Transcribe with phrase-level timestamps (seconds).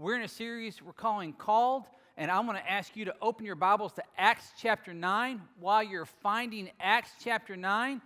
[0.00, 1.82] We're in a series we're calling Called,
[2.16, 5.42] and I'm going to ask you to open your Bibles to Acts chapter 9.
[5.58, 8.00] While you're finding Acts chapter 9,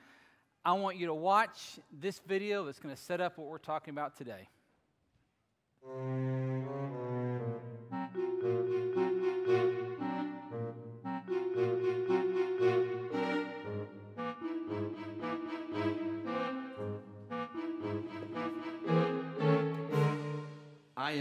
[0.65, 3.93] I want you to watch this video that's going to set up what we're talking
[3.93, 4.49] about today.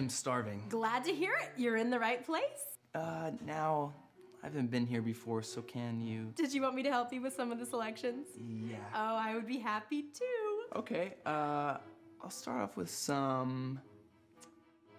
[0.02, 0.64] Am starving.
[0.70, 1.52] Glad to hear it.
[1.56, 2.78] You're in the right place.
[2.96, 3.94] Uh, now,
[4.44, 6.34] I haven't been here before, so can you?
[6.36, 8.28] Did you want me to help you with some of the selections?
[8.38, 8.78] Yeah.
[8.96, 10.64] Oh, I would be happy too.
[10.76, 11.78] Okay, uh,
[12.22, 13.80] I'll start off with some.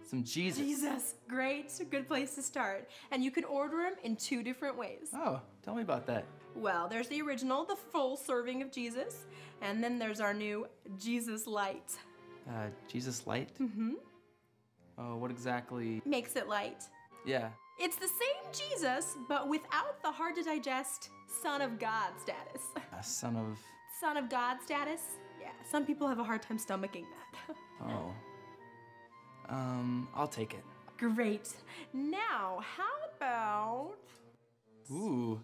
[0.09, 0.59] some Jesus.
[0.59, 1.73] Jesus, great.
[1.91, 2.89] Good place to start.
[3.11, 5.09] And you can order them in two different ways.
[5.13, 6.25] Oh, tell me about that.
[6.55, 9.25] Well, there's the original, the full serving of Jesus,
[9.63, 10.67] and then there's our new
[10.99, 11.97] Jesus Light.
[12.49, 13.51] Uh, Jesus Light?
[13.59, 13.95] Mm-hmm.
[14.99, 16.03] Oh, what exactly?
[16.05, 16.83] Makes it light.
[17.25, 17.49] Yeah.
[17.79, 21.11] It's the same Jesus, but without the hard to digest
[21.43, 22.63] Son of God status.
[22.99, 23.59] A son of.
[24.01, 25.01] Son of God status?
[25.41, 27.05] Yeah, some people have a hard time stomaching
[27.49, 27.57] that.
[27.85, 28.15] Oh.
[29.49, 30.63] Um, I'll take it.
[30.99, 31.49] Great.
[31.93, 32.85] Now, how
[33.17, 33.95] about.
[34.89, 35.41] Ooh,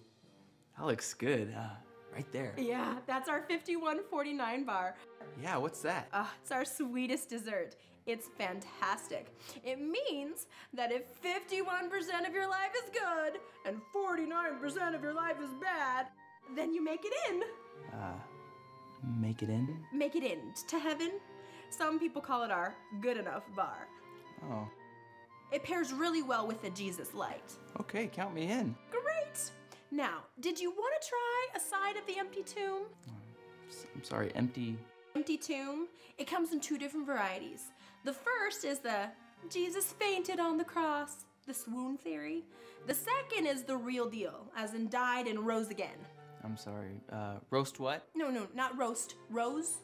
[0.76, 1.52] that looks good.
[1.56, 1.70] Uh,
[2.14, 2.54] right there.
[2.56, 4.94] Yeah, that's our 5149 bar.
[5.42, 6.08] Yeah, what's that?
[6.12, 7.74] Uh, it's our sweetest dessert.
[8.08, 9.26] It's fantastic.
[9.62, 15.36] It means that if 51% of your life is good and 49% of your life
[15.44, 16.06] is bad,
[16.56, 17.42] then you make it in.
[17.92, 18.14] Uh,
[19.20, 19.76] make it in?
[19.92, 21.12] Make it in to heaven.
[21.68, 23.86] Some people call it our good enough bar.
[24.50, 24.66] Oh,
[25.52, 27.52] It pairs really well with the Jesus light.
[27.80, 28.74] okay, count me in.
[28.90, 29.50] Great!
[29.90, 32.84] Now, did you want to try a side of the empty tomb?
[33.94, 34.78] I'm sorry, empty.
[35.14, 37.64] Empty tomb, it comes in two different varieties.
[38.04, 39.08] The first is the
[39.50, 42.44] Jesus fainted on the cross, the swoon theory.
[42.86, 45.98] The second is the real deal, as in died and rose again.
[46.44, 47.00] I'm sorry.
[47.12, 48.06] Uh, roast what?
[48.14, 49.16] No, no, not roast.
[49.30, 49.78] Rose,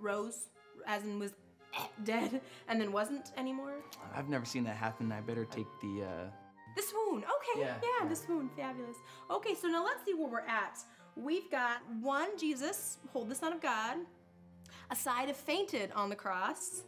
[0.00, 0.46] rose,
[0.86, 1.32] as in was
[2.04, 3.74] dead and then wasn't anymore.
[4.14, 5.12] I've never seen that happen.
[5.12, 6.04] I better take the.
[6.04, 6.30] Uh...
[6.76, 7.18] The swoon.
[7.24, 7.60] Okay.
[7.60, 8.08] Yeah, Yeah, yeah.
[8.08, 8.50] the swoon.
[8.56, 8.96] Fabulous.
[9.30, 10.78] Okay, so now let's see where we're at.
[11.16, 13.96] We've got one Jesus, hold the Son of God,
[14.90, 16.82] a side of fainted on the cross,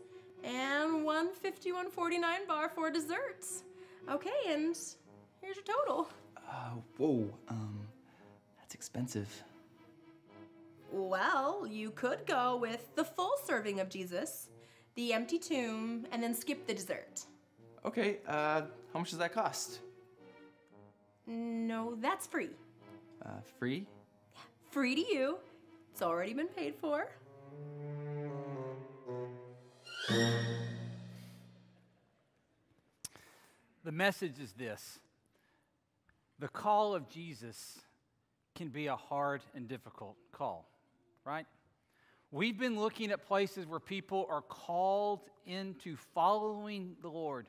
[0.44, 3.64] and 151.49 bar for desserts.
[4.10, 4.76] Okay, and
[5.40, 6.08] here's your total.
[6.36, 7.28] Uh, whoa.
[7.48, 7.80] Um,
[8.58, 9.42] that's expensive.
[10.92, 14.48] Well, you could go with the full serving of Jesus,
[14.96, 17.24] the empty tomb, and then skip the dessert.
[17.84, 18.18] Okay.
[18.26, 18.62] Uh,
[18.92, 19.80] how much does that cost?
[21.26, 22.50] No, that's free.
[23.24, 23.86] Uh, free.
[24.70, 25.38] Free to you.
[25.92, 27.08] It's already been paid for.
[33.84, 34.98] The message is this
[36.38, 37.78] the call of Jesus
[38.54, 40.68] can be a hard and difficult call,
[41.24, 41.46] right?
[42.32, 47.48] We've been looking at places where people are called into following the Lord,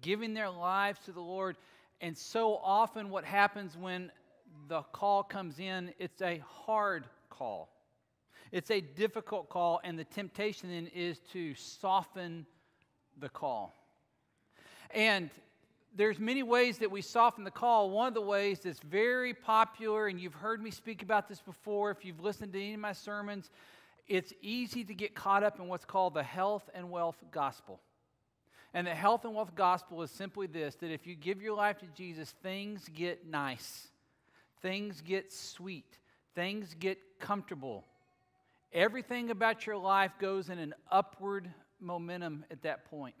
[0.00, 1.56] giving their lives to the Lord.
[2.00, 4.10] And so often, what happens when
[4.68, 7.70] the call comes in, it's a hard call.
[8.52, 12.46] It's a difficult call, and the temptation then is to soften
[13.18, 13.74] the call.
[14.90, 15.30] And
[15.94, 17.90] there's many ways that we soften the call.
[17.90, 21.90] One of the ways that's very popular, and you've heard me speak about this before
[21.90, 23.50] if you've listened to any of my sermons,
[24.06, 27.80] it's easy to get caught up in what's called the health and wealth gospel.
[28.74, 31.78] And the health and wealth gospel is simply this that if you give your life
[31.78, 33.88] to Jesus, things get nice,
[34.62, 35.98] things get sweet,
[36.34, 37.84] things get comfortable.
[38.72, 43.14] Everything about your life goes in an upward momentum at that point.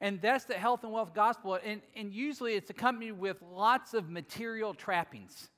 [0.00, 1.58] And that's the health and wealth gospel.
[1.62, 5.50] And, and usually it's accompanied with lots of material trappings,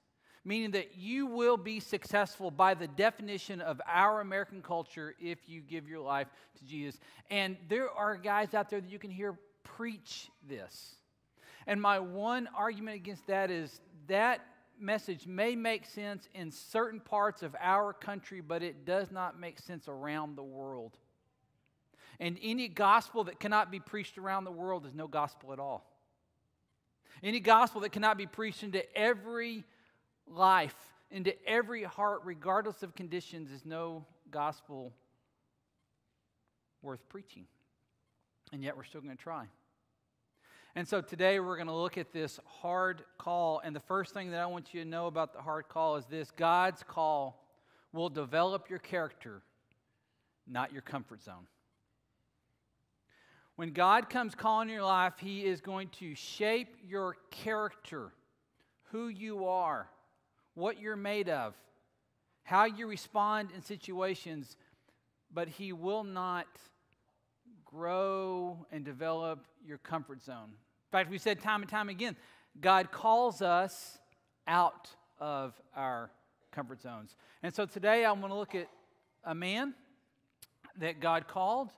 [0.45, 5.61] meaning that you will be successful by the definition of our American culture if you
[5.61, 6.27] give your life
[6.59, 6.99] to Jesus.
[7.31, 10.97] And there are guys out there that you can hear preach this.
[11.69, 14.41] And my one argument against that is that
[14.79, 19.59] message may make sense in certain parts of our country, but it does not make
[19.59, 20.99] sense around the world.
[22.21, 25.87] And any gospel that cannot be preached around the world is no gospel at all.
[27.23, 29.65] Any gospel that cannot be preached into every
[30.27, 30.75] life,
[31.11, 34.93] into every heart, regardless of conditions, is no gospel
[36.81, 37.47] worth preaching.
[38.53, 39.47] And yet we're still going to try.
[40.75, 43.61] And so today we're going to look at this hard call.
[43.63, 46.07] And the first thing that I want you to know about the hard call is
[46.07, 47.47] this God's call
[47.93, 49.43] will develop your character,
[50.47, 51.47] not your comfort zone.
[53.57, 58.15] When God comes calling your life, He is going to shape your character,
[58.93, 59.91] who you are,
[60.55, 61.55] what you're made of,
[62.45, 64.57] how you respond in situations,
[65.31, 66.47] but He will not
[67.73, 70.51] grow and develop your comfort zone.
[70.51, 72.17] In fact, we said time and time again,
[72.61, 73.99] God calls us
[74.47, 76.11] out of our
[76.51, 77.17] comfort zones.
[77.43, 78.69] And so today I want to look at
[79.25, 79.75] a man
[80.79, 81.71] that God called,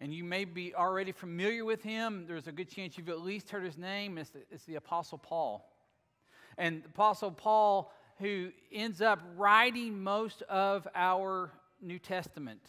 [0.00, 2.26] and you may be already familiar with him.
[2.28, 4.18] There's a good chance you've at least heard his name.
[4.18, 5.68] It's the, it's the Apostle Paul.
[6.56, 11.50] And the Apostle Paul, who ends up writing most of our
[11.80, 12.60] New Testament,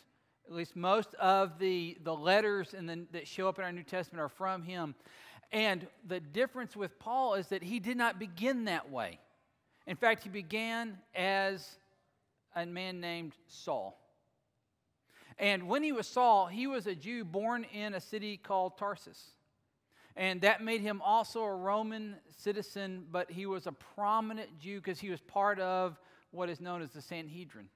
[0.50, 3.84] at least most of the, the letters in the, that show up in our New
[3.84, 4.96] Testament are from him.
[5.52, 9.20] And the difference with Paul is that he did not begin that way.
[9.86, 11.78] In fact, he began as
[12.56, 14.00] a man named Saul.
[15.38, 19.32] And when he was Saul, he was a Jew born in a city called Tarsus.
[20.16, 25.00] And that made him also a Roman citizen, but he was a prominent Jew because
[25.00, 26.00] he was part of
[26.32, 27.70] what is known as the Sanhedrin.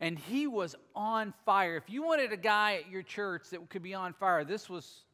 [0.00, 1.76] And he was on fire.
[1.76, 5.04] If you wanted a guy at your church that could be on fire, this was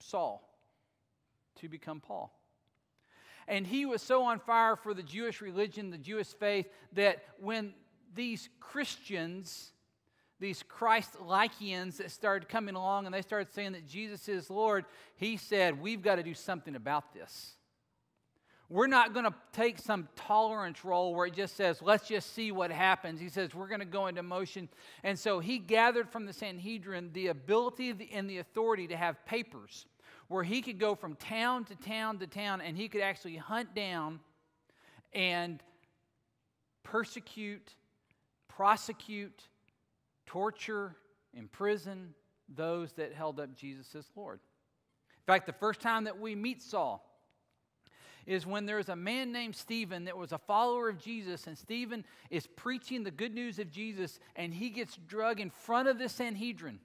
[0.00, 0.48] Saul
[1.60, 2.32] to become Paul.
[3.46, 7.74] And he was so on fire for the Jewish religion, the Jewish faith, that when
[8.14, 9.72] these Christians,
[10.40, 14.84] these Christ likeians that started coming along and they started saying that Jesus is Lord,
[15.16, 17.56] he said, We've got to do something about this.
[18.72, 22.52] We're not going to take some tolerance role where it just says, let's just see
[22.52, 23.20] what happens.
[23.20, 24.66] He says, we're going to go into motion.
[25.04, 29.84] And so he gathered from the Sanhedrin the ability and the authority to have papers
[30.28, 33.74] where he could go from town to town to town and he could actually hunt
[33.74, 34.20] down
[35.12, 35.62] and
[36.82, 37.74] persecute,
[38.48, 39.48] prosecute,
[40.24, 40.96] torture,
[41.34, 42.14] imprison
[42.48, 44.40] those that held up Jesus as Lord.
[45.10, 47.06] In fact, the first time that we meet Saul,
[48.26, 52.04] is when there's a man named Stephen that was a follower of Jesus, and Stephen
[52.30, 56.08] is preaching the good news of Jesus, and he gets drug in front of the
[56.08, 56.78] Sanhedrin,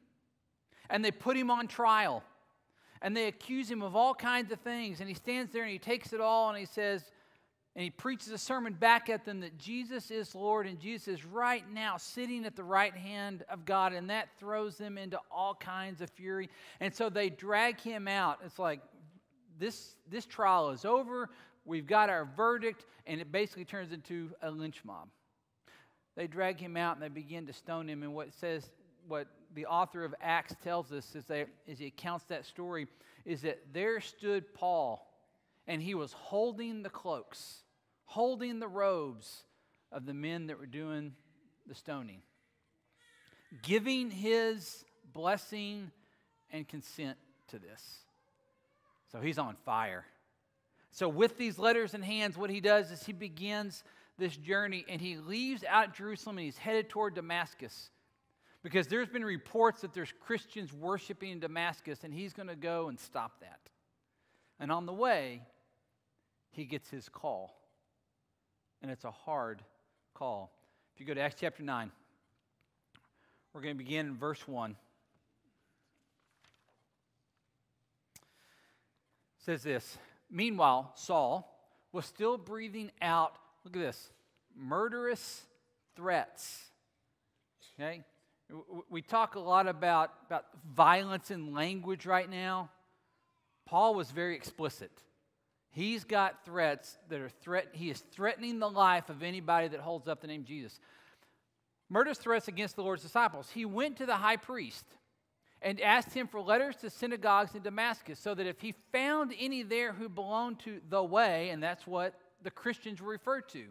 [0.89, 2.23] and they put him on trial
[3.01, 4.99] and they accuse him of all kinds of things.
[4.99, 7.03] And he stands there and he takes it all and he says,
[7.75, 11.25] and he preaches a sermon back at them that Jesus is Lord and Jesus is
[11.25, 13.93] right now sitting at the right hand of God.
[13.93, 16.49] And that throws them into all kinds of fury.
[16.79, 18.39] And so they drag him out.
[18.43, 18.81] It's like,
[19.59, 21.29] this, this trial is over.
[21.65, 22.85] We've got our verdict.
[23.05, 25.07] And it basically turns into a lynch mob.
[26.15, 28.03] They drag him out and they begin to stone him.
[28.03, 28.69] And what says,
[29.07, 32.87] what the author of Acts tells us as, they, as he accounts that story
[33.25, 35.07] is that there stood Paul
[35.67, 37.63] and he was holding the cloaks,
[38.05, 39.43] holding the robes
[39.91, 41.13] of the men that were doing
[41.67, 42.21] the stoning,
[43.61, 45.91] giving his blessing
[46.51, 47.17] and consent
[47.49, 47.99] to this.
[49.11, 50.05] So he's on fire.
[50.91, 53.83] So, with these letters in hands, what he does is he begins
[54.17, 57.91] this journey and he leaves out Jerusalem and he's headed toward Damascus.
[58.63, 62.89] Because there's been reports that there's Christians worshiping in Damascus, and he's going to go
[62.89, 63.59] and stop that.
[64.59, 65.43] And on the way,
[66.51, 67.55] he gets his call.
[68.81, 69.61] And it's a hard
[70.13, 70.51] call.
[70.93, 71.91] If you go to Acts chapter 9,
[73.53, 74.75] we're going to begin in verse 1.
[79.47, 79.97] Says this
[80.29, 81.57] Meanwhile, Saul
[81.93, 83.33] was still breathing out,
[83.63, 84.11] look at this,
[84.55, 85.43] murderous
[85.95, 86.65] threats.
[87.79, 88.03] Okay?
[88.89, 90.45] We talk a lot about, about
[90.75, 92.69] violence in language right now.
[93.65, 94.91] Paul was very explicit.
[95.71, 97.69] He's got threats that are threat.
[97.71, 100.79] He is threatening the life of anybody that holds up the name Jesus.
[101.89, 103.49] Murderous threats against the Lord's disciples.
[103.53, 104.85] He went to the high priest
[105.61, 109.63] and asked him for letters to synagogues in Damascus, so that if he found any
[109.63, 113.65] there who belonged to the way, and that's what the Christians were referred to,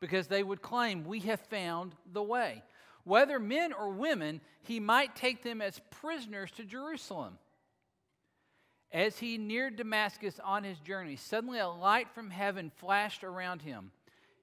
[0.00, 2.62] because they would claim, We have found the way
[3.06, 7.38] whether men or women, he might take them as prisoners to Jerusalem.
[8.90, 13.92] As he neared Damascus on his journey, suddenly a light from heaven flashed around him.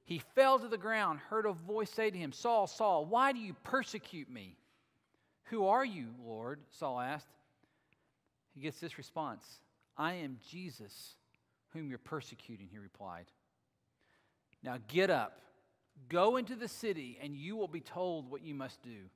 [0.05, 3.39] He fell to the ground, heard a voice say to him, Saul, Saul, why do
[3.39, 4.55] you persecute me?
[5.45, 6.59] Who are you, Lord?
[6.71, 7.27] Saul asked.
[8.53, 9.43] He gets this response
[9.97, 11.15] I am Jesus,
[11.69, 13.25] whom you're persecuting, he replied.
[14.63, 15.39] Now get up
[16.09, 19.09] Go into the city, and you will be told what you must do.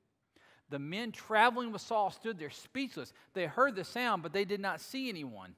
[0.70, 3.14] The men traveling with Saul stood there speechless.
[3.34, 5.56] They heard the sound, but they did not see anyone.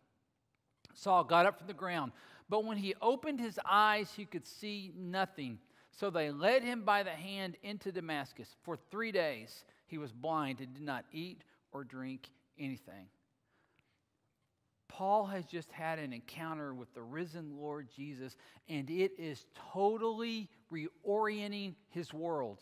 [0.94, 2.12] Saul got up from the ground,
[2.48, 5.60] but when he opened his eyes, he could see nothing.
[5.92, 8.56] So they led him by the hand into Damascus.
[8.64, 13.08] For three days he was blind and did not eat or drink anything.
[14.88, 18.36] Paul has just had an encounter with the risen Lord Jesus,
[18.68, 22.60] and it is totally reorienting his world.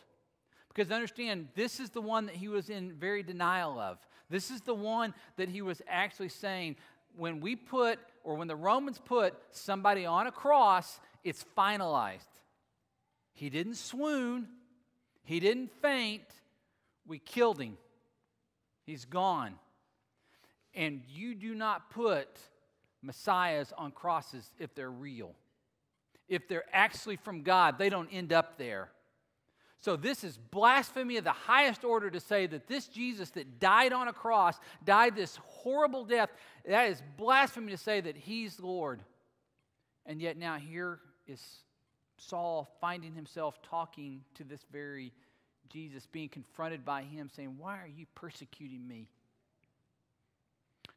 [0.67, 3.98] Because understand, this is the one that he was in very denial of.
[4.29, 6.75] This is the one that he was actually saying,
[7.15, 12.27] when we put, or when the Romans put somebody on a cross, it's finalized.
[13.34, 14.48] He didn't swoon,
[15.24, 16.24] he didn't faint,
[17.07, 17.77] we killed him.
[18.83, 19.55] He's gone.
[20.73, 22.27] And you do not put
[23.01, 25.33] messiahs on crosses if they're real.
[26.27, 28.89] If they're actually from God, they don't end up there.
[29.79, 33.93] So, this is blasphemy of the highest order to say that this Jesus that died
[33.93, 36.29] on a cross, died this horrible death,
[36.65, 39.01] that is blasphemy to say that he's Lord.
[40.05, 41.41] And yet, now here is
[42.17, 45.13] Saul finding himself talking to this very
[45.69, 49.09] Jesus, being confronted by him, saying, Why are you persecuting me?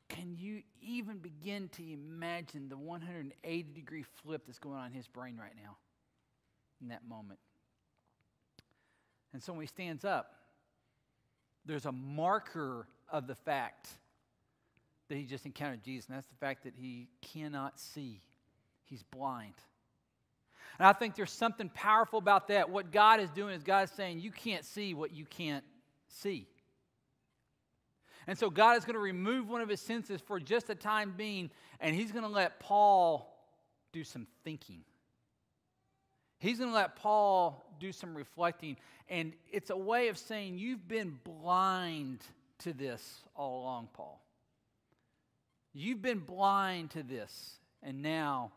[0.09, 5.07] Can you even begin to imagine the 180 degree flip that's going on in his
[5.07, 5.77] brain right now
[6.83, 7.39] in that moment?
[9.33, 10.35] And so when he stands up,
[11.65, 13.89] there's a marker of the fact
[15.09, 18.21] that he just encountered Jesus, and that's the fact that he cannot see.
[18.85, 19.55] He's blind.
[20.79, 22.71] And I think there's something powerful about that.
[22.71, 25.65] What God is doing is God is saying, You can't see what you can't
[26.09, 26.47] see.
[28.27, 31.15] And so God is going to remove one of his senses for just a time
[31.17, 31.51] being,
[31.81, 33.27] and he's going to let Paul
[33.93, 34.83] do some thinking.
[36.39, 38.77] He's going to let Paul do some reflecting.
[39.09, 42.21] And it's a way of saying, You've been blind
[42.61, 44.23] to this all along, Paul.
[45.73, 48.53] You've been blind to this, and now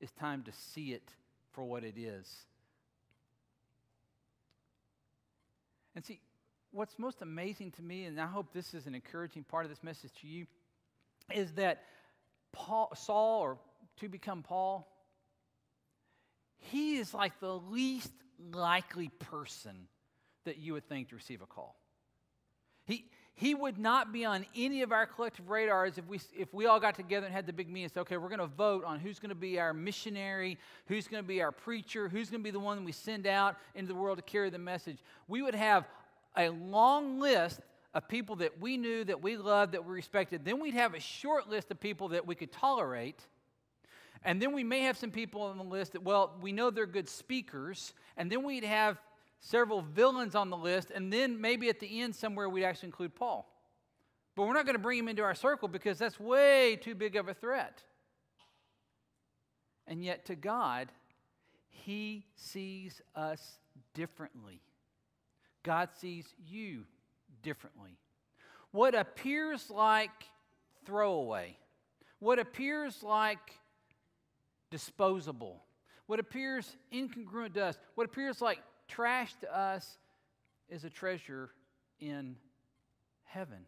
[0.00, 1.12] it's time to see it
[1.60, 2.26] for what it is.
[5.94, 6.18] And see,
[6.70, 9.82] what's most amazing to me, and I hope this is an encouraging part of this
[9.82, 10.46] message to you,
[11.34, 11.82] is that
[12.52, 13.58] Paul, Saul, or
[13.98, 14.88] to become Paul,
[16.56, 18.12] he is like the least
[18.50, 19.86] likely person
[20.46, 21.76] that you would think to receive a call.
[22.86, 26.66] He, he would not be on any of our collective radars if we, if we
[26.66, 28.84] all got together and had the big meeting and said, okay, we're going to vote
[28.84, 32.42] on who's going to be our missionary, who's going to be our preacher, who's going
[32.42, 34.98] to be the one we send out into the world to carry the message.
[35.26, 35.86] We would have
[36.36, 37.60] a long list
[37.94, 40.44] of people that we knew, that we loved, that we respected.
[40.44, 43.20] Then we'd have a short list of people that we could tolerate.
[44.22, 46.86] And then we may have some people on the list that, well, we know they're
[46.86, 47.94] good speakers.
[48.16, 49.00] And then we'd have
[49.40, 50.90] several villains on the list.
[50.90, 53.50] And then maybe at the end, somewhere, we'd actually include Paul.
[54.36, 57.16] But we're not going to bring him into our circle because that's way too big
[57.16, 57.82] of a threat.
[59.86, 60.88] And yet, to God,
[61.68, 63.58] He sees us
[63.92, 64.60] differently.
[65.62, 66.84] God sees you
[67.42, 67.98] differently.
[68.70, 70.10] What appears like
[70.86, 71.56] throwaway,
[72.20, 73.58] what appears like
[74.70, 75.62] disposable,
[76.06, 79.98] what appears incongruent to us, what appears like trash to us
[80.68, 81.50] is a treasure
[82.00, 82.36] in
[83.22, 83.58] heaven.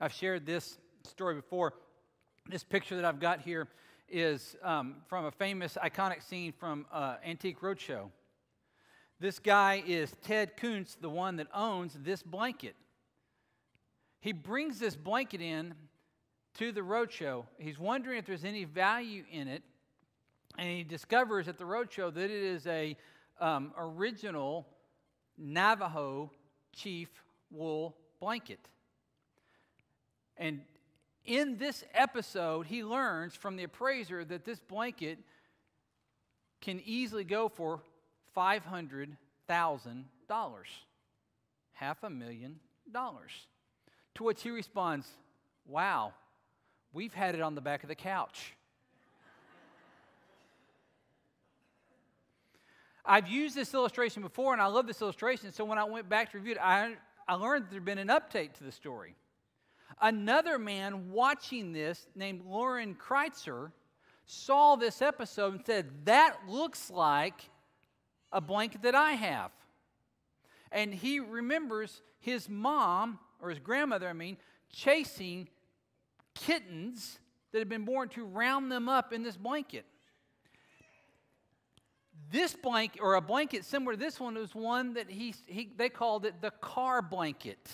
[0.00, 1.74] I've shared this story before.
[2.48, 3.68] This picture that I've got here
[4.08, 8.10] is um, from a famous iconic scene from uh, Antique Roadshow.
[9.18, 12.76] This guy is Ted Kuntz, the one that owns this blanket.
[14.20, 15.74] He brings this blanket in
[16.58, 17.44] to the roadshow.
[17.58, 19.62] He's wondering if there's any value in it,
[20.56, 22.96] and he discovers at the roadshow that it is a
[23.40, 24.66] um, original
[25.36, 26.30] Navajo
[26.72, 27.08] chief
[27.50, 28.60] wool blanket.
[30.36, 30.62] And
[31.24, 35.18] in this episode, he learns from the appraiser that this blanket
[36.60, 37.80] can easily go for
[38.36, 39.16] $500,000,
[41.72, 43.32] half a million dollars.
[44.16, 45.06] To which he responds,
[45.66, 46.14] Wow,
[46.92, 48.54] we've had it on the back of the couch.
[53.04, 55.52] I've used this illustration before, and I love this illustration.
[55.52, 56.94] So when I went back to review it, I,
[57.26, 59.14] I learned there had been an update to the story.
[60.00, 63.72] Another man watching this, named Loren Krytzer,
[64.26, 67.50] saw this episode and said, That looks like
[68.32, 69.50] a blanket that I have.
[70.72, 74.36] And he remembers his mom, or his grandmother, I mean,
[74.70, 75.48] chasing
[76.34, 77.18] kittens
[77.52, 79.84] that had been born to round them up in this blanket.
[82.30, 85.88] This blanket, or a blanket similar to this one, was one that he, he, they
[85.88, 87.68] called it the car blanket.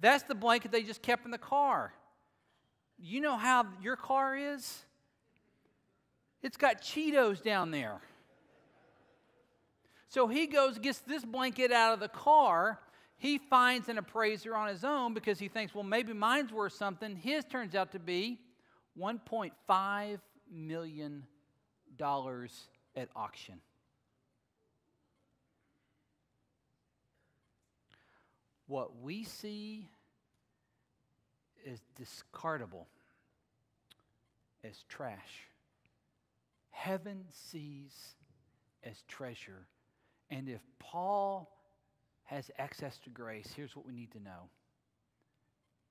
[0.00, 1.92] That's the blanket they just kept in the car.
[2.98, 4.84] You know how your car is?
[6.42, 8.00] It's got Cheetos down there.
[10.08, 12.78] So he goes, gets this blanket out of the car.
[13.16, 17.16] he finds an appraiser on his own because he thinks, well, maybe mine's worth something.
[17.16, 18.38] His turns out to be
[18.98, 20.18] $1.5
[20.52, 21.24] million
[22.96, 23.60] at auction.
[28.66, 29.88] What we see
[31.64, 32.86] is discardable
[34.62, 35.48] as trash.
[36.70, 38.14] Heaven sees
[38.82, 39.66] as treasure.
[40.30, 41.50] And if Paul
[42.24, 44.48] has access to grace, here's what we need to know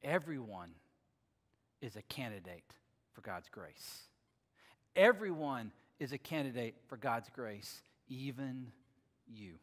[0.04, 0.72] everyone
[1.82, 2.74] is a candidate
[3.14, 4.04] for God's grace.
[4.96, 5.72] Everyone
[6.04, 8.68] is a candidate for God's grace, even
[9.26, 9.54] you.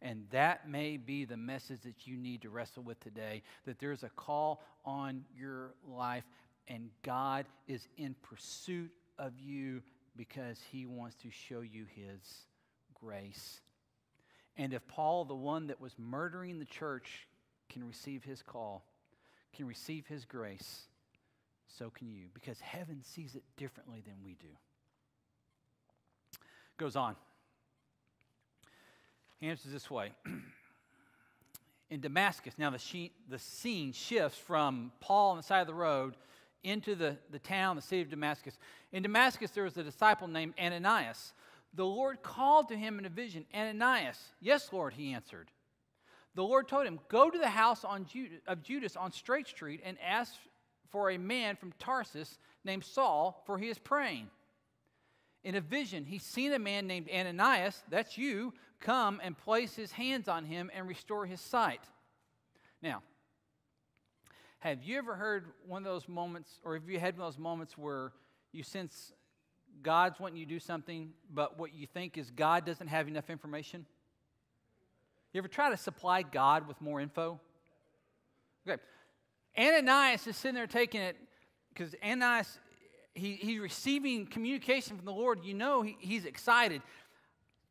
[0.00, 4.04] And that may be the message that you need to wrestle with today that there's
[4.04, 6.24] a call on your life,
[6.68, 9.82] and God is in pursuit of you
[10.16, 12.20] because he wants to show you his
[12.94, 13.60] grace.
[14.56, 17.26] And if Paul, the one that was murdering the church,
[17.68, 18.84] can receive his call,
[19.56, 20.82] can receive his grace,
[21.66, 24.48] so can you, because heaven sees it differently than we do.
[26.78, 27.16] Goes on.
[29.38, 30.12] He answers this way.
[31.90, 35.74] In Damascus, now the, she- the scene shifts from Paul on the side of the
[35.74, 36.14] road
[36.64, 38.56] into the, the town, the city of Damascus.
[38.92, 41.34] In Damascus, there was a disciple named Ananias.
[41.74, 44.18] The Lord called to him in a vision, Ananias.
[44.40, 45.50] Yes, Lord, he answered.
[46.34, 49.96] The Lord told him, Go to the house Judas, of Judas on Straight Street and
[50.06, 50.34] ask
[50.90, 54.28] for a man from Tarsus named Saul, for he is praying.
[55.44, 59.92] In a vision, he's seen a man named Ananias, that's you, come and place his
[59.92, 61.80] hands on him and restore his sight.
[62.80, 63.02] Now,
[64.60, 67.40] have you ever heard one of those moments, or have you had one of those
[67.40, 68.12] moments where
[68.52, 69.12] you sense
[69.82, 73.30] God's wanting you to do something, but what you think is God doesn't have enough
[73.30, 73.86] information?
[75.32, 77.40] You ever try to supply God with more info?
[78.68, 78.80] Okay.
[79.58, 81.16] Ananias is sitting there taking it
[81.74, 82.58] because Ananias,
[83.14, 85.44] he, he's receiving communication from the Lord.
[85.44, 86.82] You know he, he's excited.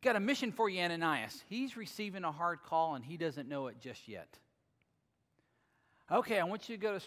[0.02, 1.44] Got a mission for you, Ananias.
[1.48, 4.28] He's receiving a hard call and he doesn't know it just yet.
[6.12, 7.04] Okay, I want you to go to,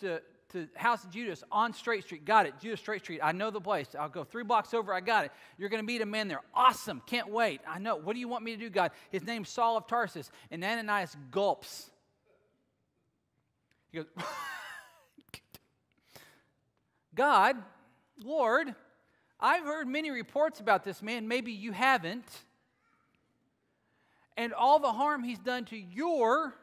[0.00, 0.20] to,
[0.52, 2.24] to House of Judas on Straight Street.
[2.24, 3.20] Got it, Judas Straight Street.
[3.22, 3.88] I know the place.
[3.98, 4.92] I'll go three blocks over.
[4.92, 5.32] I got it.
[5.58, 6.42] You're going to meet a man there.
[6.54, 7.02] Awesome.
[7.06, 7.60] Can't wait.
[7.66, 7.96] I know.
[7.96, 8.90] What do you want me to do, God?
[9.10, 10.30] His name's Saul of Tarsus.
[10.50, 11.90] And Ananias gulps.
[13.90, 14.06] He goes,
[17.18, 17.56] God,
[18.22, 18.76] Lord,
[19.40, 21.26] I've heard many reports about this man.
[21.26, 22.24] Maybe you haven't.
[24.36, 26.54] And all the harm he's done to your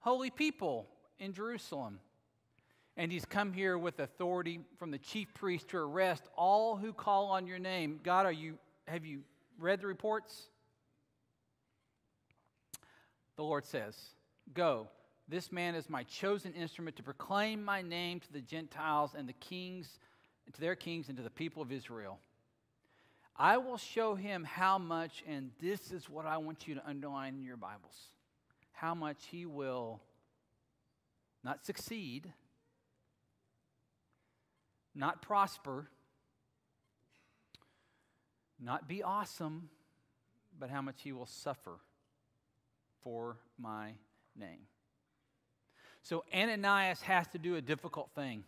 [0.00, 0.86] holy people
[1.18, 1.98] in Jerusalem.
[2.98, 7.30] And he's come here with authority from the chief priest to arrest all who call
[7.30, 8.00] on your name.
[8.02, 9.20] God, are you have you
[9.58, 10.42] read the reports?
[13.36, 13.96] The Lord says,
[14.52, 14.88] Go.
[15.30, 19.32] This man is my chosen instrument to proclaim my name to the Gentiles and the
[19.34, 20.00] kings,
[20.52, 22.18] to their kings and to the people of Israel.
[23.36, 27.36] I will show him how much, and this is what I want you to underline
[27.36, 27.94] in your Bibles
[28.72, 30.00] how much he will
[31.44, 32.32] not succeed,
[34.96, 35.90] not prosper,
[38.58, 39.68] not be awesome,
[40.58, 41.78] but how much he will suffer
[43.04, 43.92] for my
[44.36, 44.66] name.
[46.02, 48.44] So Ananias has to do a difficult thing.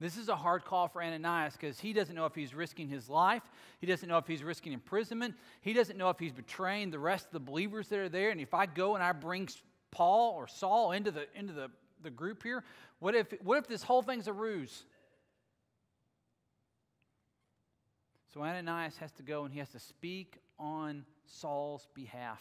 [0.00, 3.08] This is a hard call for Ananias because he doesn't know if he's risking his
[3.08, 3.42] life.
[3.80, 5.34] He doesn't know if he's risking imprisonment.
[5.60, 8.30] He doesn't know if he's betraying the rest of the believers that are there.
[8.30, 9.48] And if I go and I bring
[9.90, 11.68] Paul or Saul into the, into the,
[12.02, 12.62] the group here,
[13.00, 14.84] what if, what if this whole thing's a ruse?
[18.32, 22.40] So Ananias has to go and he has to speak on Saul's behalf.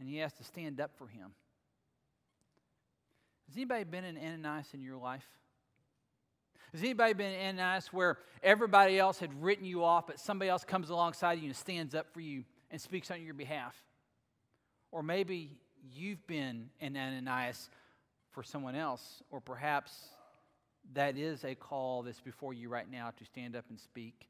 [0.00, 1.32] And he has to stand up for him.
[3.48, 5.26] Has anybody been an Ananias in your life?
[6.72, 10.64] Has anybody been in Ananias where everybody else had written you off, but somebody else
[10.64, 13.74] comes alongside you and stands up for you and speaks on your behalf?
[14.90, 15.58] Or maybe
[15.94, 17.70] you've been an Ananias
[18.30, 19.92] for someone else, or perhaps
[20.92, 24.28] that is a call that's before you right now to stand up and speak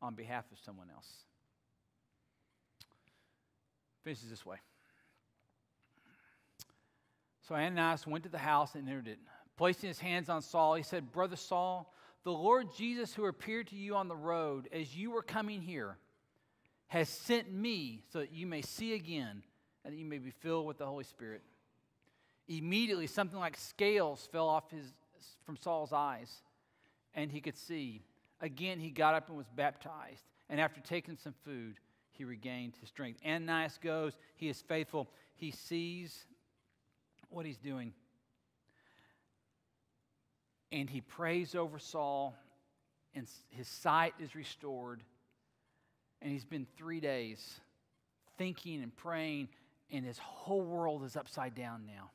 [0.00, 1.08] on behalf of someone else.
[4.04, 4.58] Finishes this way.
[7.48, 9.18] So Ananias went to the house and entered it.
[9.56, 13.76] Placing his hands on Saul, he said, Brother Saul, the Lord Jesus, who appeared to
[13.76, 15.96] you on the road as you were coming here,
[16.88, 19.42] has sent me so that you may see again
[19.82, 21.40] and that you may be filled with the Holy Spirit.
[22.48, 24.92] Immediately, something like scales fell off his,
[25.46, 26.42] from Saul's eyes,
[27.14, 28.02] and he could see.
[28.42, 30.24] Again, he got up and was baptized.
[30.50, 31.76] And after taking some food,
[32.10, 33.20] he regained his strength.
[33.26, 36.26] Ananias goes, he is faithful, he sees
[37.30, 37.92] what he's doing.
[40.70, 42.36] And he prays over Saul,
[43.14, 45.02] and his sight is restored.
[46.20, 47.60] And he's been three days
[48.36, 49.48] thinking and praying,
[49.90, 52.10] and his whole world is upside down now.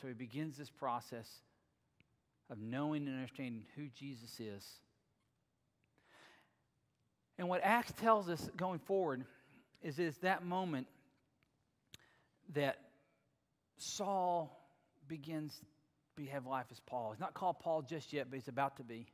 [0.00, 1.28] So he begins this process
[2.50, 4.64] of knowing and understanding who Jesus is.
[7.38, 9.24] And what Acts tells us going forward
[9.82, 10.86] is, is that moment
[12.54, 12.78] that
[13.80, 14.56] Saul
[15.06, 15.60] begins
[16.16, 17.12] to have life as Paul.
[17.12, 19.06] He's not called Paul just yet, but he's about to be.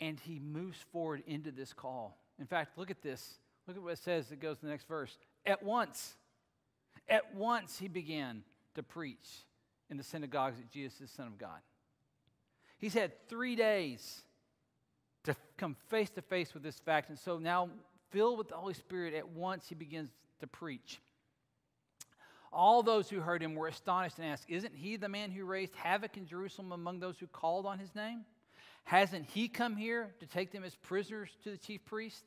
[0.00, 2.18] And he moves forward into this call.
[2.38, 3.34] In fact, look at this.
[3.66, 5.16] Look at what it says that goes to the next verse.
[5.44, 6.14] At once,
[7.08, 8.42] at once he began
[8.74, 9.44] to preach
[9.90, 11.60] in the synagogues that Jesus is the Son of God.
[12.78, 14.22] He's had three days
[15.24, 17.08] to come face to face with this fact.
[17.08, 17.70] And so now,
[18.10, 21.00] filled with the Holy Spirit, at once he begins to preach.
[22.56, 25.74] All those who heard him were astonished and asked, Isn't he the man who raised
[25.74, 28.24] havoc in Jerusalem among those who called on his name?
[28.84, 32.24] Hasn't he come here to take them as prisoners to the chief priest?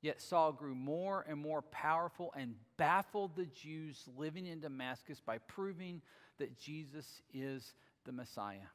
[0.00, 5.38] Yet Saul grew more and more powerful and baffled the Jews living in Damascus by
[5.38, 6.02] proving
[6.38, 8.68] that Jesus is the Messiah.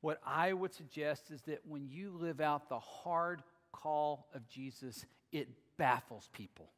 [0.00, 5.04] What I would suggest is that when you live out the hard call of Jesus,
[5.32, 6.70] it baffles people.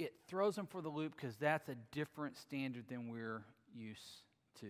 [0.00, 3.42] It throws them for the loop because that's a different standard than we're
[3.76, 4.22] used
[4.60, 4.66] to.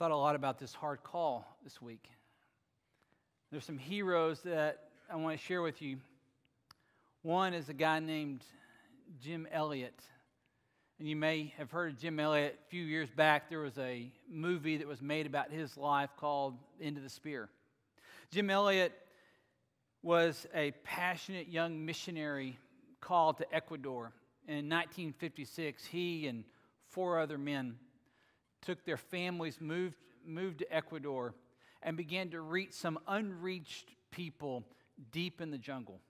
[0.00, 2.08] Thought a lot about this hard call this week.
[3.52, 5.98] There's some heroes that I want to share with you.
[7.22, 8.42] One is a guy named
[9.22, 10.00] Jim Elliot.
[10.98, 12.58] And you may have heard of Jim Elliot.
[12.66, 16.58] A few years back, there was a movie that was made about his life called
[16.82, 17.48] End of the Spear.
[18.32, 18.92] Jim Elliot
[20.02, 22.58] was a passionate young missionary
[23.00, 24.12] called to Ecuador.
[24.48, 26.44] In 1956, he and
[26.88, 27.76] four other men
[28.62, 31.34] took their families, moved, moved to Ecuador,
[31.82, 34.64] and began to reach some unreached people
[35.12, 36.00] deep in the jungle.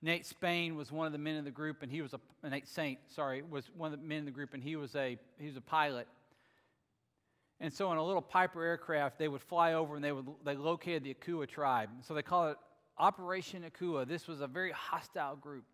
[0.00, 2.68] Nate Spain was one of the men in the group, and he was a Nate
[2.68, 5.46] Saint, sorry, was one of the men in the group, and he was a he
[5.46, 6.06] was a pilot.
[7.60, 10.54] And so, in a little Piper aircraft, they would fly over and they would they
[10.54, 11.90] located the Auca tribe.
[12.02, 12.58] So they call it
[12.98, 14.04] Operation Auca.
[14.06, 15.64] This was a very hostile group,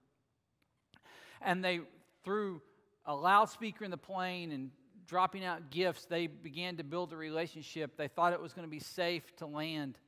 [1.40, 1.80] and they
[2.24, 2.62] through
[3.06, 4.70] a loudspeaker in the plane and
[5.06, 7.96] dropping out gifts, they began to build a relationship.
[7.96, 9.98] They thought it was going to be safe to land.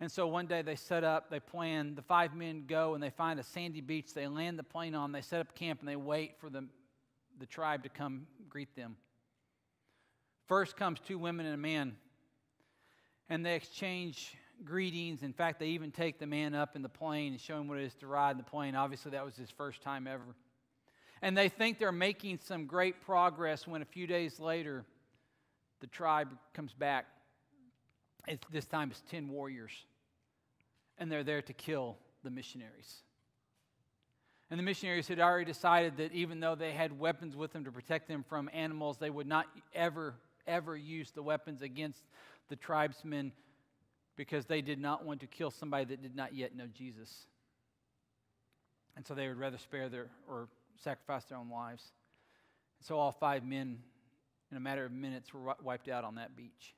[0.00, 3.10] And so one day they set up, they plan, the five men go and they
[3.10, 4.14] find a sandy beach.
[4.14, 6.66] They land the plane on, they set up camp, and they wait for the,
[7.38, 8.96] the tribe to come greet them.
[10.46, 11.96] First comes two women and a man,
[13.28, 15.22] and they exchange greetings.
[15.22, 17.78] In fact, they even take the man up in the plane and show him what
[17.78, 18.74] it is to ride in the plane.
[18.74, 20.22] Obviously, that was his first time ever.
[21.22, 24.84] And they think they're making some great progress when a few days later,
[25.80, 27.06] the tribe comes back.
[28.26, 29.72] It's, this time it's 10 warriors.
[30.98, 33.02] And they're there to kill the missionaries.
[34.50, 37.72] And the missionaries had already decided that even though they had weapons with them to
[37.72, 40.14] protect them from animals, they would not ever,
[40.46, 42.00] ever use the weapons against
[42.48, 43.32] the tribesmen
[44.18, 47.26] because they did not want to kill somebody that did not yet know Jesus.
[48.96, 50.48] And so they would rather spare their or
[50.82, 51.92] sacrifice their own lives.
[52.80, 53.78] So all five men,
[54.50, 56.74] in a matter of minutes, were wiped out on that beach.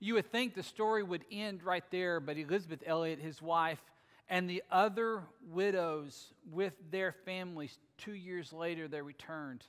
[0.00, 3.80] You would think the story would end right there, but Elisabeth Elliot, his wife,
[4.28, 9.64] and the other widows with their families, two years later, they returned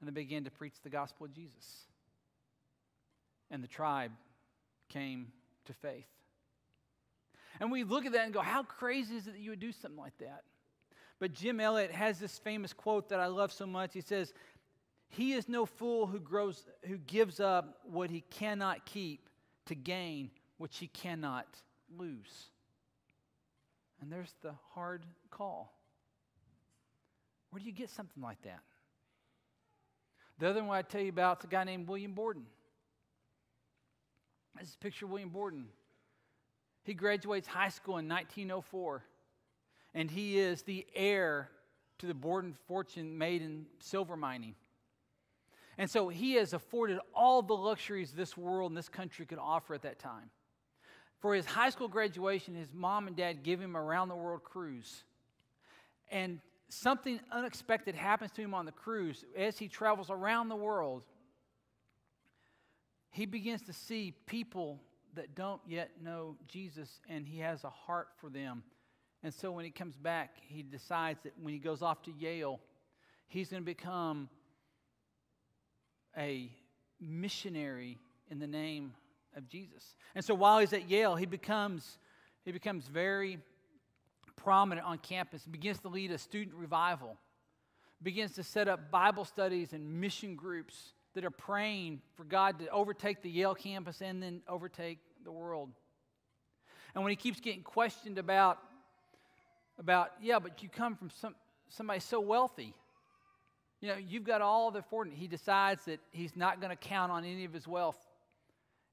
[0.00, 1.86] and they began to preach the gospel of Jesus.
[3.48, 4.10] And the tribe
[4.88, 5.28] came
[5.66, 6.06] to faith.
[7.60, 9.72] And we look at that and go, how crazy is it that you would do
[9.72, 10.42] something like that?
[11.18, 13.94] But Jim Elliot has this famous quote that I love so much.
[13.94, 14.34] He says,
[15.08, 19.28] He is no fool who, grows, who gives up what he cannot keep
[19.66, 21.46] to gain what he cannot
[21.96, 22.50] lose.
[24.00, 25.72] And there's the hard call.
[27.50, 28.60] Where do you get something like that?
[30.38, 32.44] The other one I tell you about is a guy named William Borden.
[34.58, 35.66] This is a picture of William Borden.
[36.84, 39.02] He graduates high school in 1904
[39.94, 41.50] and he is the heir
[41.98, 44.54] to the Borden fortune made in silver mining.
[45.78, 49.74] And so he has afforded all the luxuries this world and this country could offer
[49.74, 50.30] at that time.
[51.18, 54.44] For his high school graduation, his mom and dad give him a round the world
[54.44, 55.02] cruise.
[56.10, 61.04] And something unexpected happens to him on the cruise as he travels around the world.
[63.10, 64.80] He begins to see people
[65.14, 68.62] that don't yet know Jesus, and he has a heart for them.
[69.22, 72.60] And so when he comes back, he decides that when he goes off to Yale,
[73.26, 74.28] he's going to become
[76.16, 76.50] a
[77.00, 77.98] missionary
[78.30, 78.92] in the name
[79.36, 79.96] of Jesus.
[80.14, 81.98] And so while he's at Yale, he becomes,
[82.44, 83.38] he becomes very
[84.36, 87.16] prominent on campus, begins to lead a student revival,
[88.02, 92.68] begins to set up Bible studies and mission groups that are praying for God to
[92.68, 95.70] overtake the Yale campus and then overtake the world.
[96.94, 98.58] And when he keeps getting questioned about,
[99.78, 101.34] about yeah, but you come from some,
[101.70, 102.74] somebody so wealthy.
[103.80, 105.14] You know, you've got all the fortune.
[105.16, 107.98] He decides that he's not going to count on any of his wealth.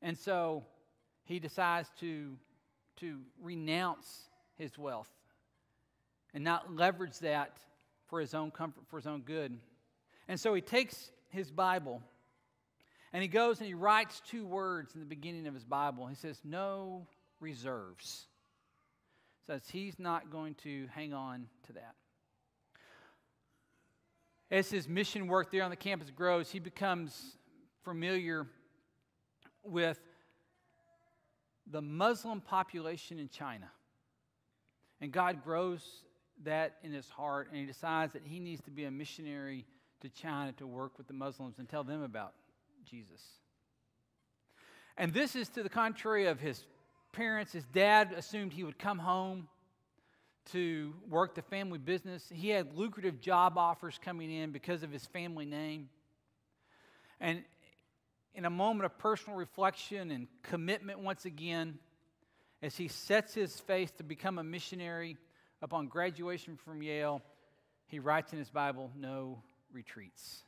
[0.02, 0.64] And so
[1.26, 2.38] he decides to,
[3.02, 5.12] to renounce his wealth
[6.34, 7.58] and not leverage that
[8.08, 9.58] for his own comfort, for his own good.
[10.30, 12.02] And so he takes his Bible
[13.14, 16.08] and he goes and he writes two words in the beginning of his Bible.
[16.08, 17.08] He says, No
[17.40, 18.26] reserves.
[19.46, 21.94] Says he's not going to hang on to that.
[24.50, 27.38] As his mission work there on the campus grows, he becomes
[27.84, 28.48] familiar
[29.64, 30.00] with
[31.70, 33.70] the Muslim population in China.
[35.02, 36.04] And God grows
[36.44, 39.66] that in his heart, and he decides that he needs to be a missionary
[40.02, 42.34] to China to work with the Muslims and tell them about
[42.86, 43.22] Jesus.
[44.98, 46.64] And this is to the contrary of his
[47.12, 47.52] parents.
[47.52, 49.48] His dad assumed he would come home
[50.52, 52.30] to work the family business.
[52.32, 55.90] He had lucrative job offers coming in because of his family name.
[57.20, 57.44] And
[58.36, 61.80] in a moment of personal reflection and commitment once again,
[62.62, 65.18] as he sets his face to become a missionary
[65.62, 67.22] upon graduation from Yale,
[67.88, 69.42] he writes in his Bible, No
[69.72, 70.44] retreats.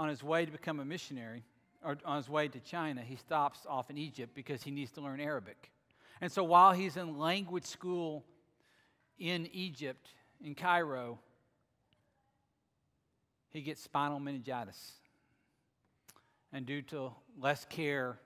[0.00, 1.44] On his way to become a missionary,
[1.84, 5.02] or on his way to China, he stops off in Egypt because he needs to
[5.02, 5.70] learn Arabic.
[6.22, 8.24] And so while he's in language school
[9.18, 10.08] in Egypt,
[10.42, 11.18] in Cairo,
[13.50, 14.92] he gets spinal meningitis.
[16.50, 18.18] And due to less care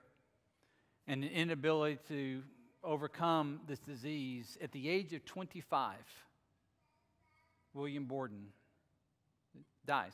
[1.09, 2.41] and an inability to
[2.85, 5.97] overcome this disease, at the age of 25,
[7.73, 8.45] William Borden
[9.85, 10.13] dies.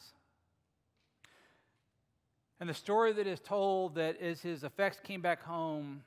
[2.61, 6.03] And the story that is told that as his effects came back home,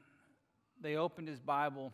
[0.80, 1.92] they opened his Bible,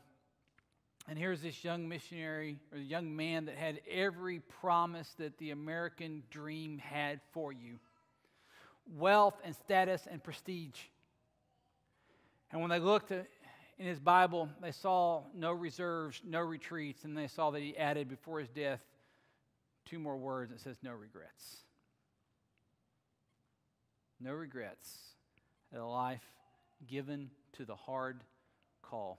[1.08, 6.22] and here's this young missionary or young man that had every promise that the American
[6.30, 7.78] dream had for you
[8.98, 10.78] wealth and status and prestige.
[12.52, 13.24] And when they looked in
[13.78, 18.40] his Bible, they saw no reserves, no retreats, and they saw that he added before
[18.40, 18.84] his death
[19.86, 20.52] two more words.
[20.52, 21.64] It says, no regrets.
[24.20, 24.90] No regrets.
[25.74, 26.22] A life
[26.87, 28.22] given to the hard
[28.83, 29.18] call.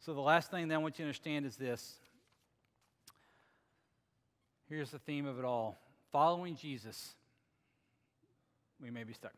[0.00, 1.94] So, the last thing that I want you to understand is this.
[4.68, 5.80] Here's the theme of it all
[6.12, 7.14] following Jesus
[8.80, 9.32] we may be stuck.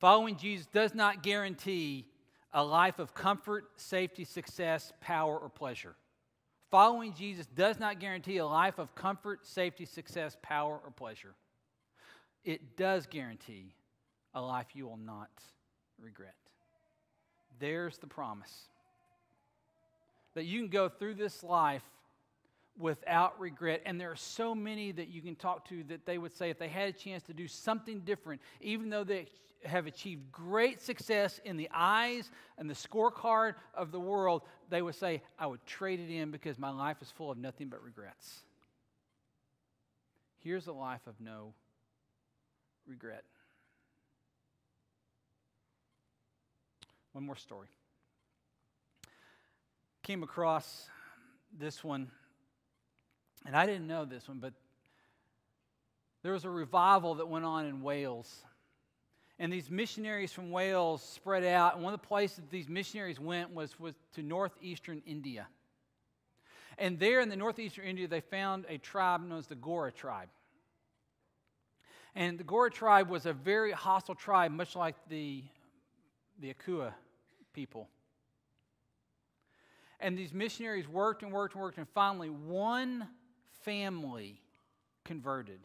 [0.00, 2.06] Following Jesus does not guarantee
[2.52, 5.94] a life of comfort, safety, success, power, or pleasure.
[6.70, 11.34] Following Jesus does not guarantee a life of comfort, safety, success, power, or pleasure.
[12.46, 13.74] It does guarantee
[14.32, 15.30] a life you will not
[16.00, 16.36] regret.
[17.58, 18.68] There's the promise
[20.34, 21.82] that you can go through this life
[22.78, 23.82] without regret.
[23.84, 26.58] And there are so many that you can talk to that they would say if
[26.58, 29.26] they had a chance to do something different, even though they
[29.64, 34.94] have achieved great success in the eyes and the scorecard of the world, they would
[34.94, 38.42] say, I would trade it in because my life is full of nothing but regrets.
[40.38, 41.54] Here's a life of no
[42.86, 43.24] regret.
[47.12, 47.68] One more story.
[50.02, 50.88] Came across
[51.58, 52.10] this one
[53.46, 54.52] and I didn't know this one, but
[56.22, 58.44] there was a revival that went on in Wales.
[59.38, 61.74] And these missionaries from Wales spread out.
[61.74, 65.46] And one of the places these missionaries went was, was to northeastern India.
[66.78, 70.28] And there in the northeastern India, they found a tribe known as the Gora tribe.
[72.16, 75.44] And the Gora tribe was a very hostile tribe, much like the,
[76.40, 76.94] the Auca
[77.52, 77.90] people.
[80.00, 83.06] And these missionaries worked and worked and worked, and finally, one
[83.64, 84.40] family
[85.04, 85.60] converted.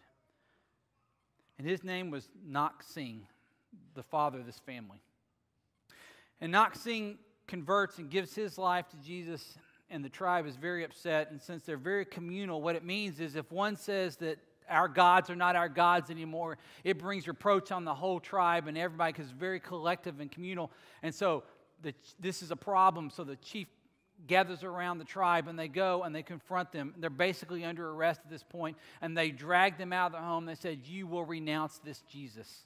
[1.58, 3.26] And his name was Nak Singh,
[3.94, 5.02] the father of this family.
[6.42, 9.58] And Nak Singh converts and gives his life to Jesus,
[9.90, 11.32] and the tribe is very upset.
[11.32, 14.38] And since they're very communal, what it means is if one says that
[14.69, 16.58] our gods are not our gods anymore.
[16.84, 20.71] It brings reproach on the whole tribe and everybody because it's very collective and communal.
[21.04, 21.43] And so
[21.82, 23.10] the, this is a problem.
[23.10, 23.67] So the chief
[24.28, 26.93] gathers around the tribe and they go and they confront them.
[26.97, 30.45] They're basically under arrest at this point and they drag them out of their home.
[30.45, 32.65] They said, You will renounce this Jesus.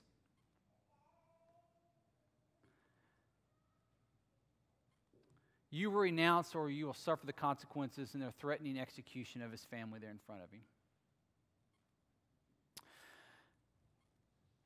[5.76, 9.66] You will renounce or you will suffer the consequences, and they're threatening execution of his
[9.66, 10.62] family there in front of him.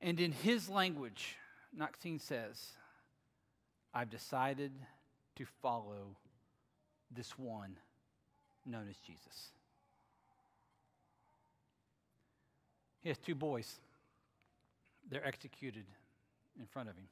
[0.02, 1.36] And in his language,
[1.78, 2.72] Nokseng says,
[3.94, 4.72] I've decided
[5.36, 6.16] to follow
[7.12, 7.76] this one
[8.66, 9.52] known as Jesus.
[13.02, 13.80] He has two boys.
[15.10, 15.86] They're executed
[16.60, 17.08] in front of him.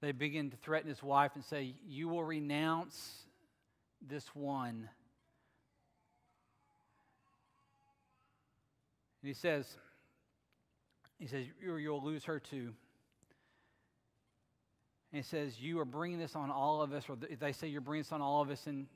[0.00, 3.24] They begin to threaten his wife and say, You will renounce
[4.00, 4.88] this one.
[9.20, 9.76] And he says,
[11.22, 12.74] he says, You'll lose her too.
[15.12, 17.80] And he says, You are bringing this on all of us, or they say you're
[17.80, 18.66] bringing this on all of us.
[18.66, 18.88] And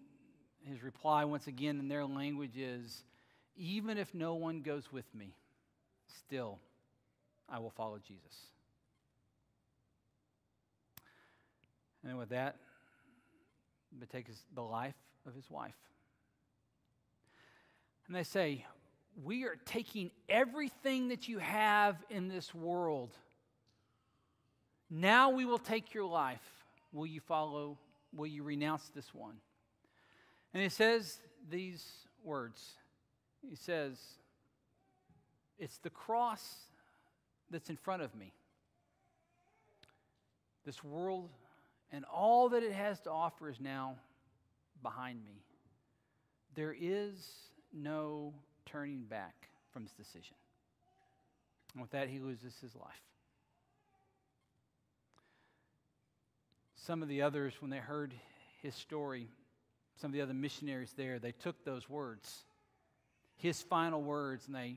[0.64, 3.04] his reply, once again, in their language is,
[3.56, 5.36] Even if no one goes with me,
[6.18, 6.58] still
[7.48, 8.34] I will follow Jesus.
[12.02, 12.56] And with that,
[13.96, 14.94] but takes the life
[15.28, 15.74] of his wife.
[18.08, 18.64] And they say,
[19.22, 23.16] We are taking everything that you have in this world.
[24.90, 26.42] Now we will take your life.
[26.92, 27.78] Will you follow?
[28.14, 29.36] Will you renounce this one?
[30.52, 31.84] And he says these
[32.22, 32.62] words.
[33.48, 33.98] He says,
[35.58, 36.42] It's the cross
[37.50, 38.32] that's in front of me.
[40.64, 41.30] This world
[41.92, 43.96] and all that it has to offer is now
[44.82, 45.42] behind me.
[46.54, 47.14] There is
[47.72, 48.34] no
[48.66, 50.36] turning back from this decision.
[51.72, 52.94] And with that, he loses his life.
[56.76, 58.14] Some of the others, when they heard
[58.62, 59.28] his story,
[59.96, 62.44] some of the other missionaries there, they took those words,
[63.36, 64.76] his final words, and they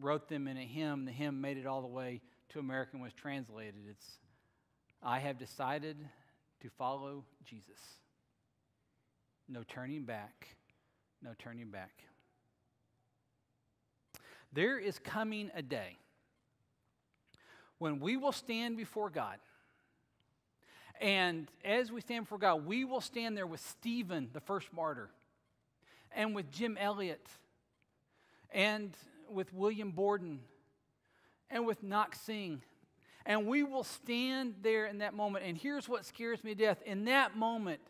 [0.00, 1.04] wrote them in a hymn.
[1.04, 3.74] The hymn made it all the way to American, was translated.
[3.88, 4.18] It's,
[5.02, 5.96] I have decided
[6.60, 7.80] to follow Jesus.
[9.48, 10.48] No turning back,
[11.22, 11.92] no turning back.
[14.52, 15.96] There is coming a day
[17.78, 19.38] when we will stand before God.
[21.00, 25.10] And as we stand before God, we will stand there with Stephen, the first martyr,
[26.14, 27.26] and with Jim Elliot,
[28.52, 28.94] and
[29.28, 30.40] with William Borden,
[31.50, 32.60] and with Nokseng,
[33.24, 35.44] and we will stand there in that moment.
[35.44, 36.82] And here's what scares me to death.
[36.84, 37.80] In that moment,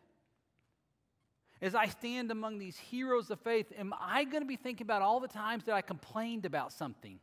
[1.63, 5.01] as I stand among these heroes of faith, am I going to be thinking about
[5.01, 7.21] all the times that I complained about something?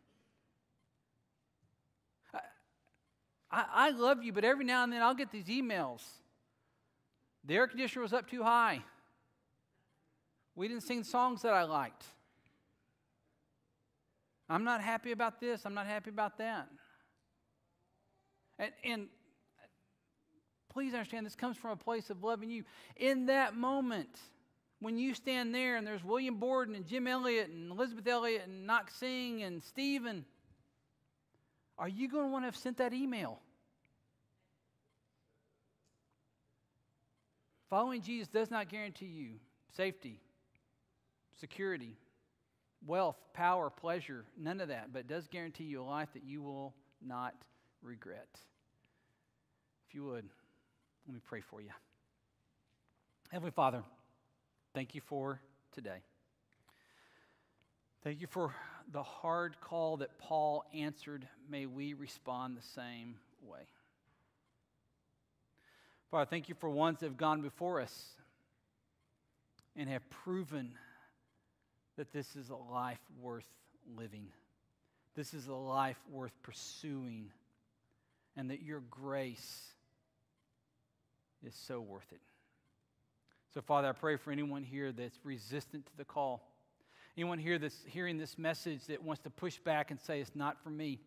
[3.52, 6.04] I, I, love you, but every now and then I'll get these emails.
[7.44, 8.84] The air conditioner was up too high.
[10.56, 12.06] We didn't sing songs that I liked.
[14.48, 15.66] I'm not happy about this.
[15.66, 16.70] I'm not happy about that.
[18.58, 19.08] And, and
[20.70, 22.64] please understand, this comes from a place of loving you.
[22.96, 24.20] In that moment,
[24.80, 28.70] when you stand there and there's William Borden and Jim Elliot and Elisabeth Elliot and
[28.70, 30.26] Nokseng and Stephen,
[31.78, 33.40] are you going to want to have sent that email?
[37.70, 39.34] Following Jesus does not guarantee you
[39.76, 40.20] safety,
[41.40, 41.96] security,
[42.86, 46.42] wealth, power, pleasure, none of that, but it does guarantee you a life that you
[46.42, 46.74] will
[47.06, 47.36] not
[47.82, 48.28] regret.
[49.88, 50.26] If you would,
[51.10, 51.72] let me pray for you.
[53.32, 53.82] Heavenly Father,
[54.76, 55.42] thank you for
[55.74, 56.04] today.
[58.04, 58.54] Thank you for
[58.92, 61.28] the hard call that Paul answered.
[61.50, 63.62] May we respond the same way.
[66.12, 68.10] Father, thank you for ones that have gone before us
[69.76, 70.74] and have proven
[71.98, 73.50] that this is a life worth
[73.98, 74.28] living.
[75.16, 77.32] This is a life worth pursuing,
[78.38, 79.74] and that your grace
[81.46, 82.22] is so worth it.
[83.54, 86.44] So, Father, I pray for anyone here that's resistant to the call.
[87.18, 90.62] Anyone here that's hearing this message that wants to push back and say, it's not
[90.64, 91.00] for me.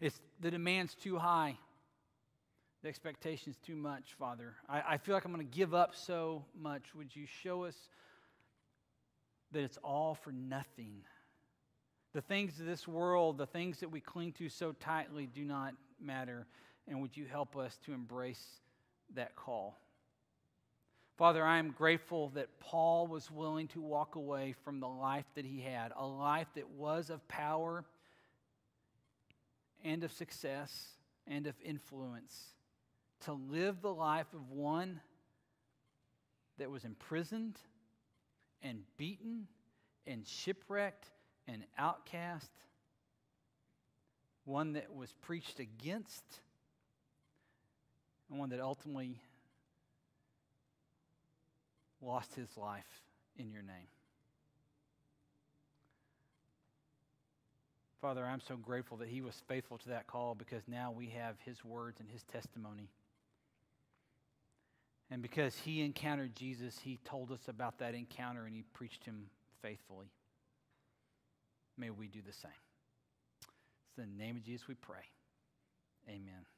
[0.00, 1.56] It's the demand's too high.
[2.82, 4.54] The expectation's too much, Father.
[4.68, 6.94] I, I feel like I'm going to give up so much.
[6.96, 7.76] Would you show us
[9.52, 11.02] that it's all for nothing?
[12.12, 15.74] The things of this world, the things that we cling to so tightly, do not
[16.00, 16.48] matter.
[16.88, 18.44] And would you help us to embrace
[19.16, 19.78] that call.
[21.16, 25.44] Father, I am grateful that Paul was willing to walk away from the life that
[25.44, 27.84] he had, a life that was of power
[29.84, 30.88] and of success
[31.26, 32.54] and of influence,
[33.20, 35.00] to live the life of one
[36.58, 37.58] that was imprisoned
[38.62, 39.46] and beaten
[40.06, 41.10] and shipwrecked
[41.46, 42.50] and outcast,
[44.44, 46.24] one that was preached against,
[48.32, 49.20] and one that ultimately
[52.00, 53.02] lost his life
[53.36, 53.86] in your name.
[58.00, 61.36] Father, I'm so grateful that he was faithful to that call because now we have
[61.44, 62.88] his words and his testimony.
[65.10, 69.26] And because he encountered Jesus, he told us about that encounter and he preached him
[69.60, 70.10] faithfully.
[71.76, 72.50] May we do the same.
[73.90, 75.04] It's in the name of Jesus we pray.
[76.08, 76.46] Amen.